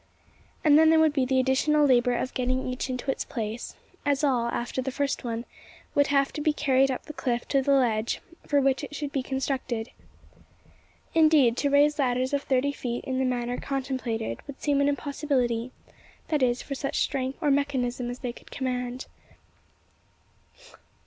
[0.63, 4.23] And then there would be the additional labour of getting each into its place: as
[4.23, 5.45] all, after the first one,
[5.93, 9.11] would have to be carried up the cliff to the ledge for which it should
[9.11, 9.91] be constructed.
[11.13, 15.69] Indeed, to raise ladders of thirty feet in the manner contemplated, would seem an impossibility
[16.29, 19.05] that is, for such strength or mechanism as they could command.